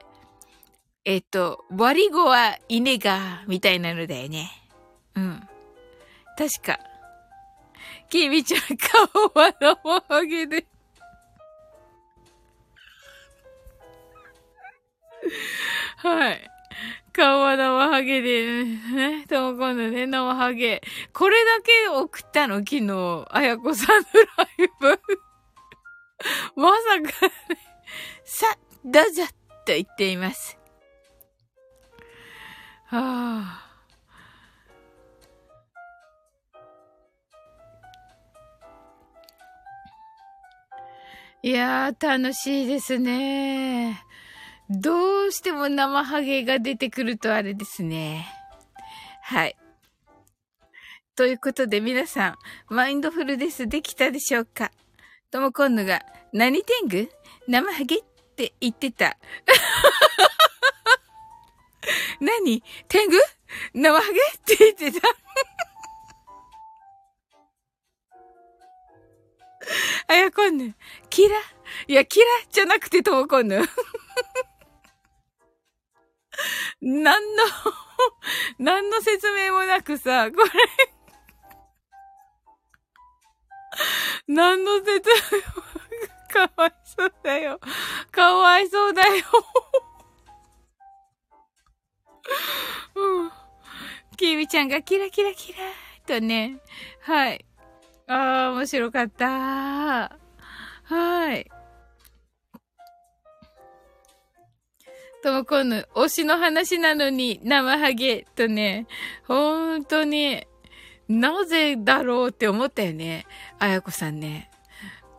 [1.06, 4.52] えっと、悪い子はいねが、みたいなのだよね。
[5.16, 5.48] うん。
[6.38, 6.80] 確か。
[8.10, 10.66] きみちゃん顔は生ハゲで。
[15.98, 16.50] はい。
[17.14, 20.82] 顔は生ハゲで、ね、とも今度ね、生ハゲ。
[21.14, 22.60] これだけ送ったの？
[22.60, 24.06] 昨日、あやこさんの
[24.38, 25.00] ライブ。
[26.56, 27.58] まさか、ね、
[28.32, 28.46] さ、
[28.86, 29.24] どうぞ、
[29.66, 30.56] と言っています。
[32.86, 33.66] はあ。
[41.42, 44.00] いやー、楽しいですね。
[44.70, 48.28] どうしても生ハゲが出てくるとあれですね。
[49.24, 49.58] はい。
[51.16, 52.38] ということで皆さん、
[52.68, 54.72] マインドフルネスできたでしょうか？
[55.32, 57.10] ともこんぬが、何天狗？
[57.48, 58.04] 生ハゲ？
[58.40, 59.18] って言ってた。
[62.22, 62.64] 何？
[62.88, 63.18] 天狗？
[63.74, 64.20] 生ハゲ？
[64.38, 65.10] って言ってた。
[70.08, 70.74] あやこんぬ、
[71.10, 71.36] キラ？
[71.88, 73.60] いや、キラじゃなくてともこんぬ。
[76.80, 77.44] 何の
[78.58, 80.50] 何の説明もなくさ、これ
[84.28, 85.69] 何の説明も、
[86.30, 87.60] かわいそうだよ。
[88.12, 89.10] かわいそうだよ。
[92.96, 93.32] うん。
[94.16, 95.60] きみちゃんがキラキラキラ
[96.06, 96.58] とね。
[97.02, 97.46] はい。
[98.08, 99.26] ああ、面白かった。
[100.84, 101.50] はい。
[105.22, 108.88] ともこぬ、推しの話なのに生ハゲとね、
[109.28, 110.46] 本当に、
[111.08, 113.26] なぜだろうって思ったよね。
[113.58, 114.49] あやこさんね。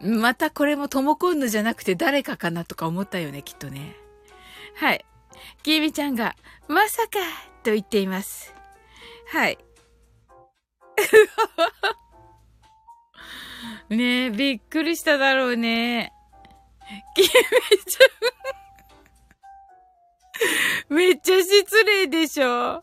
[0.01, 3.97] またこれもともこんぬじゃなくて誰かかなとか思ったよね、きっとね。
[4.75, 5.05] はい。
[5.63, 6.37] きみちゃんが、
[6.69, 7.19] まさか
[7.63, 8.55] と言っています。
[9.29, 9.59] はい。
[13.91, 16.13] ねえ、びっくりしただろうね。
[17.15, 22.83] きみちゃん めっちゃ失礼でしょ。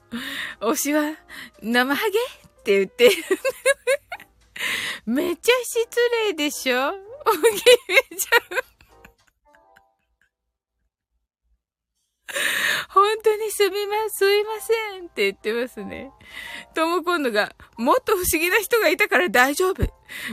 [0.59, 1.15] 推しは、
[1.61, 2.21] 生ハゲっ
[2.63, 3.15] て言ってる。
[5.05, 5.87] めっちゃ失
[6.27, 8.67] 礼でしょおぎめちゃん。
[12.89, 16.11] 本当にすみま、すいませんって言ってますね。
[16.73, 19.83] とも今度が、もっと不思議な人がいたから大丈夫。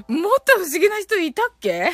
[0.08, 1.92] もっと不思議な人いたっけ？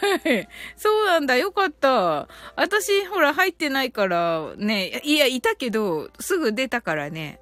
[0.76, 2.28] そうなんだ、よかった。
[2.56, 7.40] 私、ほら、入ってないから、ね、いや、いたけど、すぐ出たからね。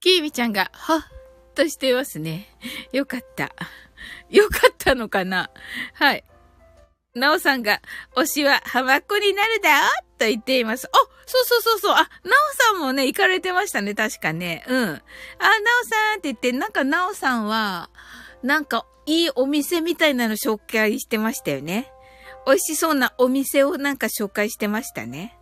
[0.00, 1.02] キービちゃんが、はっ
[1.54, 2.48] としてますね。
[2.92, 3.52] よかった。
[4.30, 5.50] よかったのかな？
[5.94, 6.24] はい。
[7.14, 7.82] なおさんが、
[8.14, 10.86] 推しは浜っ子になるだと言っています。
[10.86, 10.90] あ、
[11.26, 11.92] そうそうそうそう。
[11.92, 12.06] あ、なお
[12.74, 14.64] さんもね、行かれてましたね、確かね。
[14.68, 14.78] うん。
[14.78, 15.00] あ、なお
[15.84, 17.90] さんって言って、なんかなおさんは、
[18.44, 21.90] なんか、いいお店みたいなの紹介してましたよね。
[22.46, 25.36] 美味しそうなお店をなんか紹介してましたね。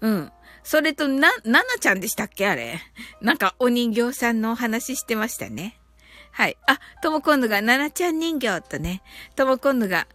[0.00, 0.32] うん。
[0.64, 2.48] それと、な、ななちゃんでしたっけ？
[2.48, 2.80] あれ。
[3.20, 5.77] なんか、お人形さんのお話してましたね。
[6.30, 6.56] はい。
[6.66, 9.02] あ、ともこんぬが、ななちゃん人形とね、
[9.36, 10.06] ともこんぬが、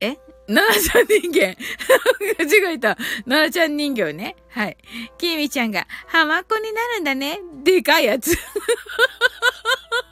[0.00, 0.16] え？
[0.48, 1.56] ななちゃん人間
[2.38, 2.96] 間違えた。
[3.26, 4.36] ななちゃん人形ね。
[4.50, 4.76] はい。
[5.18, 7.40] きみちゃんが、浜っこになるんだね。
[7.64, 8.30] でかいやつ。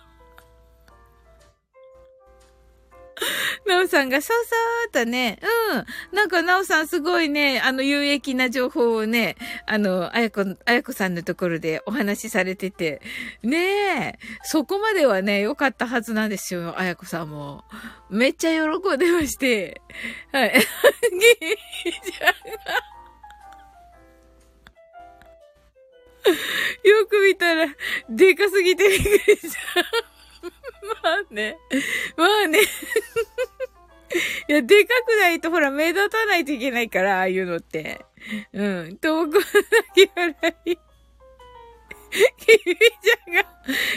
[3.66, 4.56] なおさんが、そうそ
[4.88, 5.38] うとね、
[5.72, 6.16] うん。
[6.16, 9.36] なんか、なおさんすごいね、あの、有益な情報をね、
[9.66, 13.00] あの、あやこ、あやこさんのところでお話しされてて、
[13.42, 17.64] ねえ、そこまではね、良かったはずなんですよ、あやこさんも。
[18.10, 19.80] めっちゃ喜んでまして、
[20.32, 20.52] はい。
[20.54, 22.94] ギーちゃんが
[26.84, 27.66] よく見たら、
[28.08, 30.13] でかすぎてびっくりした。
[31.02, 31.58] まあね。
[32.16, 32.60] まあね。
[34.48, 38.04] いや、でかくないとほら、目立たないといけないから、ああいうのって。
[38.52, 38.96] うん。
[38.98, 39.44] 遠くだ
[39.94, 40.76] け笑い。
[40.76, 43.44] きみちゃんが、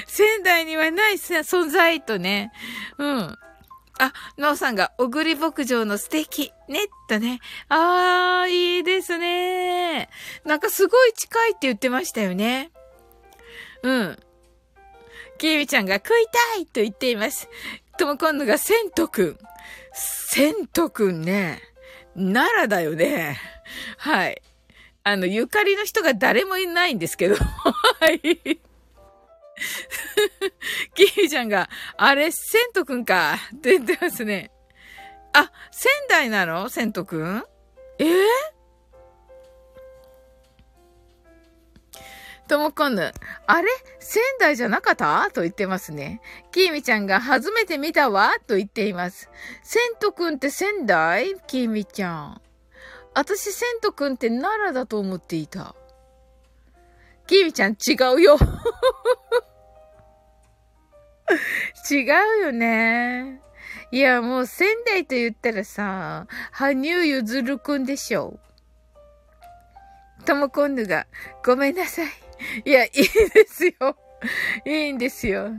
[0.07, 2.51] 仙台にはない存在とね。
[2.97, 3.37] うん。
[3.99, 6.51] あ、なおさんが、小栗牧場の素敵。
[6.67, 7.39] ね、とね。
[7.69, 10.09] あー、いいですね。
[10.45, 12.71] なんかすごい近いって言ってましたよね。
[13.83, 14.19] うん。
[15.37, 16.25] きみちゃんが食い
[16.55, 17.47] たいと言っています。
[17.97, 19.37] とも今度がセントくん。
[19.93, 21.61] セントくんね。
[22.15, 23.39] 奈良だよね。
[23.97, 24.41] はい。
[25.03, 27.35] あの、ゆかりの人が誰もいないんですけど。
[27.35, 28.19] はい。
[30.93, 34.51] キーちゃんが、あれ、セントくんかって言ってますね。
[35.33, 36.69] あ、仙台なの？
[36.69, 37.43] セントくん
[37.99, 38.23] えー、
[42.47, 43.11] ともこんぬ、
[43.45, 43.67] あれ？
[43.99, 45.29] 仙台じゃなかった？
[45.31, 46.21] と言ってますね。
[46.51, 48.31] きーみちゃんが初めて見たわ？
[48.47, 49.29] と言っています。
[49.63, 51.35] セントくんって仙台？
[51.47, 52.41] きーみちゃん。
[53.13, 55.75] 私、セントくんって奈良だと思っていた。
[57.25, 58.37] きーみちゃん違うよ。
[61.91, 62.07] 違う
[62.43, 63.41] よね。
[63.91, 68.39] いや、もう仙台と言ったらさ、羽生結弦くんでしょ。
[70.25, 71.07] ともこんぬが、
[71.45, 72.07] ごめんなさい。
[72.65, 73.73] いや、いいですよ。
[74.65, 75.51] いいんですよ。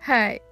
[0.00, 0.42] はい。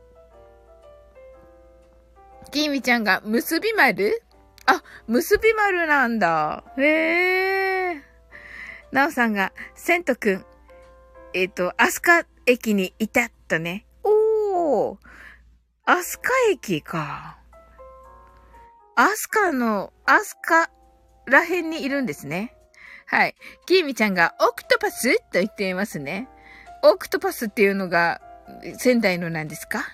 [2.50, 4.22] きみちゃんが、結び丸？
[4.66, 6.64] あ、結び丸なんだ。
[6.76, 8.02] へえ。
[8.92, 10.46] なおさんが、セントくん、
[11.34, 13.86] えっ、ー、と、アスカ駅にいたとね。
[14.02, 14.98] おー。
[15.84, 17.38] アスカ駅か。
[18.96, 20.70] アスカの、アスカ
[21.26, 22.55] らへんにいるんですね。
[23.06, 23.34] はい。
[23.66, 26.28] キーミちゃんがオクトパスと言っていますね。
[26.82, 28.20] オクトパスっていうのが
[28.78, 29.84] 仙台のなんですか？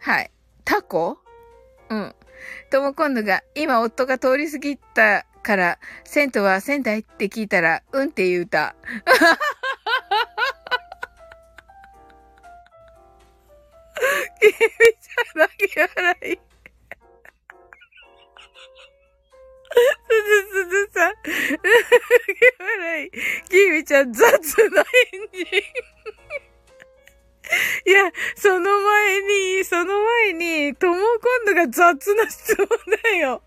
[0.00, 0.30] はい。
[0.64, 1.18] タコ？
[1.90, 2.14] うん。
[2.70, 8.74] とも今度が今夫が通り過ぎたから、銭湯は仙台って聞いたら、うんって言うた。
[14.40, 16.45] キーミちゃん泣き笑い。
[19.76, 20.14] す
[20.50, 21.14] ずすずさん。
[22.58, 23.10] 笑い。
[23.48, 24.30] キミちゃん雑
[24.70, 25.44] な返事。
[27.86, 31.00] いや、その前に、その前に、とも今
[31.46, 32.66] 度が雑な質問
[33.02, 33.42] だよ。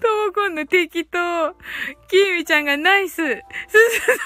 [0.00, 1.54] とも今度適当。
[2.08, 3.16] キミちゃんがナイス。
[3.16, 3.36] すずす
[4.00, 4.22] ずさん。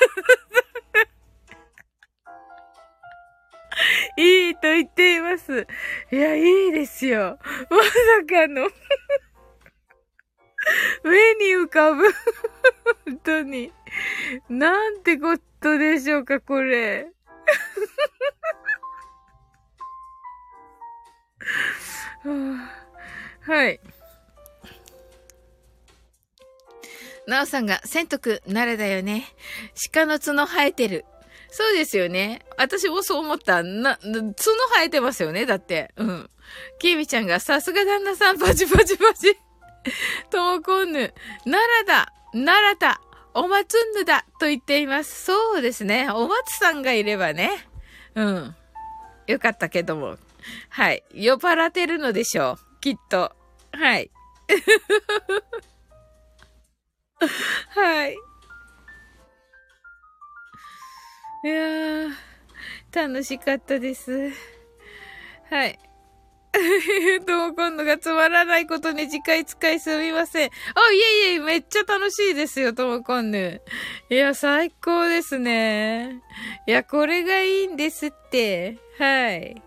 [4.18, 5.66] いいと言っています。
[6.10, 7.38] いや、いいですよ。
[7.68, 7.90] まさ
[8.26, 8.70] かの
[11.04, 12.04] 目に浮かぶ。
[13.04, 13.72] 本当に。
[14.48, 17.08] なんてことでしょうか、これ。
[23.46, 23.80] はい。
[27.26, 29.26] なおさんが、千徳、慣れだよね。
[29.92, 31.04] 鹿の角生えてる。
[31.50, 32.42] そうですよね。
[32.56, 33.62] 私もそう思った。
[33.62, 34.34] な、角
[34.74, 35.46] 生えてますよね。
[35.46, 35.92] だって。
[35.96, 36.30] うん。
[36.78, 39.36] キービちゃんが、さすが旦那さん、パチパチパチ。
[40.30, 41.12] ともこんぬ、
[41.44, 43.00] 奈良だ奈良だ
[43.34, 45.24] お松んぬだと言っています。
[45.24, 46.10] そうですね。
[46.10, 47.50] お松さんがいればね。
[48.14, 48.54] うん。
[49.26, 50.16] よかったけども。
[50.70, 51.02] はい。
[51.12, 52.58] 酔っ払ってるのでしょう。
[52.80, 53.32] きっと。
[53.72, 54.10] はい。
[57.74, 58.16] はい。
[61.44, 62.10] いやー、
[62.92, 64.32] 楽しかったです。
[65.50, 65.78] はい。
[67.26, 70.50] どう今度がつまらないことに次回使いすみません。
[70.50, 73.60] あ、いえいえ、めっちゃ楽しいですよ、ともこんぬ。
[74.10, 76.22] いや、最高ですね。
[76.66, 78.78] いや、これがいいんですって。
[78.98, 79.62] はい。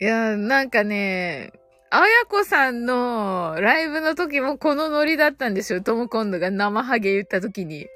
[0.00, 1.52] いや、なんかね、
[1.90, 5.80] あやこさんのライブの時もこのノリだったんですよ。
[5.80, 7.86] とも今度が生ハゲ言った時に。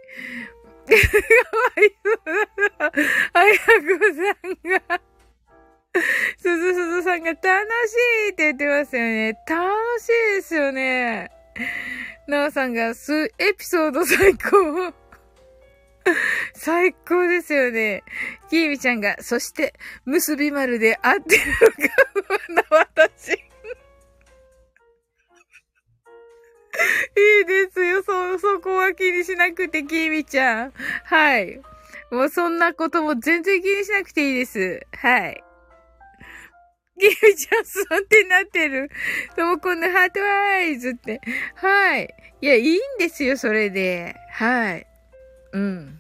[0.87, 2.21] かわいそう
[2.79, 2.93] だ。
[3.35, 3.63] あやこ
[4.15, 5.01] さんが
[6.39, 7.95] すずすずさんが楽し
[8.29, 9.39] いって言ってますよね。
[9.47, 9.71] 楽
[10.01, 11.31] しいですよね。
[12.27, 14.95] なおさんがす、エピソード最高。
[16.55, 18.03] 最高ですよね。
[18.49, 19.75] きーみちゃんが、そして、
[20.05, 21.43] 結び丸で合ってる
[22.51, 23.52] のが、私。
[27.17, 28.03] いいですよ。
[28.03, 30.73] そ、そこは気にしなくて、きみちゃん。
[31.05, 31.61] はい。
[32.11, 34.87] もうそんなことも全然気にしなくていいです。
[34.97, 35.43] はい。
[36.99, 38.91] きみちゃん、そんってなってる。
[39.35, 41.21] ともこんなハートワイズって。
[41.55, 42.15] はい。
[42.41, 44.15] いや、いいんですよ、それで。
[44.31, 44.87] はい。
[45.53, 45.99] うん。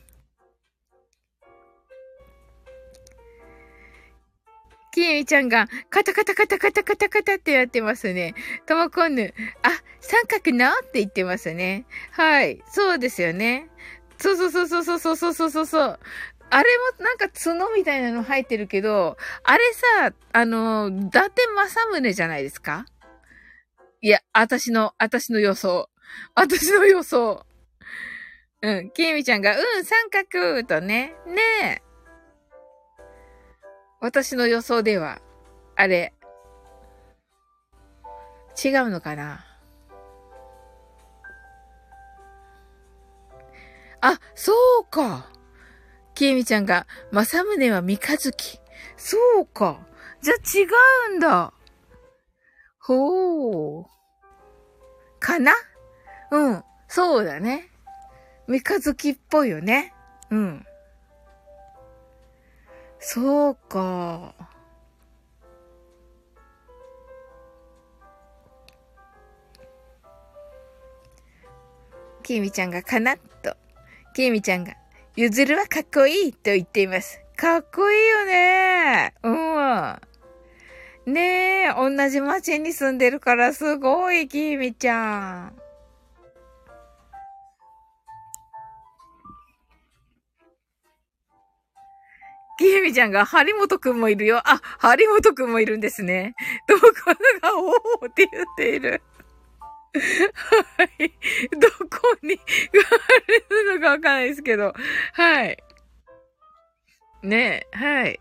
[4.92, 8.34] きみちゃんが、カタカタカタカタカタカタってやってますね。
[8.66, 9.32] ともこんぬ。
[9.62, 9.70] あ、
[10.02, 10.68] 三角の？
[10.68, 11.86] って言ってますね。
[12.10, 12.62] はい。
[12.70, 13.70] そうですよね。
[14.18, 15.98] そうそうそうそうそうそうそうそうそう。
[16.50, 19.64] あれもなんか角みたいなの入ってるけど、あれ
[20.00, 22.84] さ、あの、伊達政宗じゃないですか？
[24.02, 25.88] いや、私の、私の予想。
[26.34, 27.46] 私の予想。
[28.60, 31.82] うん、きみちゃんが、うん、三角とね、ねえ。
[34.00, 35.20] 私の予想では、
[35.74, 36.12] あれ、
[38.62, 39.46] 違うのかな？
[44.02, 45.30] あ、そうか。
[46.14, 48.60] きえみちゃんが、まさむねは三日月。
[48.96, 49.86] そうか。
[50.20, 50.66] じゃあ、違
[51.14, 51.54] うんだ。
[52.78, 53.86] ほう。
[55.20, 55.52] かな？
[56.32, 56.64] うん。
[56.88, 57.70] そうだね。
[58.48, 59.94] 三日月っぽいよね。
[60.30, 60.66] うん。
[62.98, 64.34] そうか。
[72.24, 73.14] きみちゃんがかな？
[73.14, 73.18] っ。
[74.12, 74.74] きみちゃんが、
[75.16, 77.20] ゆずるはかっこいいと言っています。
[77.36, 79.14] かっこいいよね。
[79.22, 79.30] う
[81.10, 81.12] ん。
[81.12, 85.62] ねえ、同じ町に住んでるからすごい、きみちゃん。
[92.58, 94.40] きえみちゃんが、張本くんもいるよ。
[94.44, 96.34] あ、張本くんもいるんですね。
[96.68, 96.92] どこ
[97.40, 99.02] が、おーって言っている。
[99.94, 101.12] はい。
[101.58, 104.72] どこにあるのかわかんないですけど。
[105.12, 105.62] はい。
[107.22, 108.20] ねえ、はい。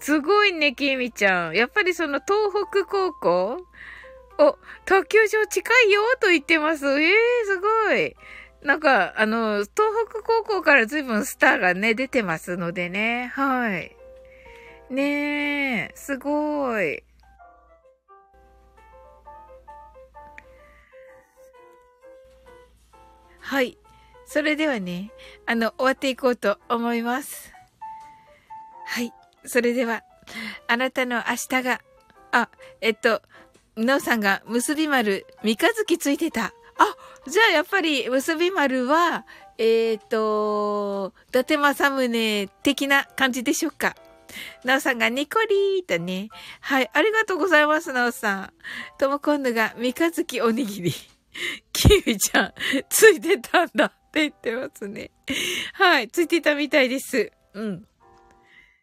[0.00, 1.54] すごいね、きみちゃん。
[1.54, 3.66] やっぱりその東北高校？
[4.38, 6.86] お、卓球場近いよと言ってます。
[7.00, 8.16] ええー、すごい。
[8.62, 9.70] なんか、あの、東
[10.10, 13.30] 北高校から随分スターがね、出てますのでね。
[13.34, 13.96] はい。
[14.90, 17.02] ねえ、すごい。
[23.44, 23.76] はい。
[24.24, 25.12] それではね、
[25.44, 27.52] あの、終わっていこうと思います。
[28.86, 29.12] はい。
[29.44, 30.02] それでは、
[30.66, 31.82] あなたの明日が、
[32.32, 32.48] あ、
[32.80, 33.20] えっと、
[33.76, 36.46] なおさんが結び丸、三日月ついてた。
[36.46, 36.52] あ、
[37.28, 39.26] じゃあやっぱり結び丸は、
[39.58, 43.94] えっ、ー、と、伊達政宗的な感じでしょうか。
[44.64, 46.30] なおさんがニコリーとね。
[46.60, 48.52] はい、ありがとうございます、なおさん。
[48.98, 51.13] とも今度が三日月おにぎり。
[51.72, 52.54] キミちゃん、
[52.88, 55.10] ついてたんだって言ってますね。
[55.74, 57.32] はい、ついてたみたいです。
[57.54, 57.86] うん。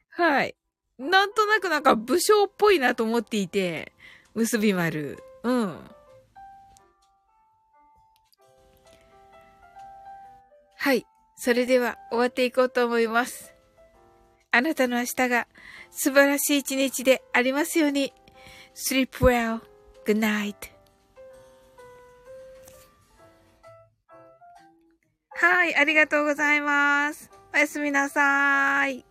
[0.09, 0.55] はい。
[0.99, 3.93] なんとなくなんか武将っぽいなと思っていて、
[4.35, 5.23] 結び丸。
[5.43, 5.79] うん。
[10.77, 11.05] はい。
[11.35, 13.53] それでは終わっていこうと思います。
[14.51, 15.47] あなたの明日が
[15.89, 18.13] 素晴らしい一日でありますように。
[18.75, 19.61] sleep well.
[20.05, 20.70] Good night.
[25.41, 27.31] はい、ありがとうございます。
[27.51, 29.10] おやすみなさーい。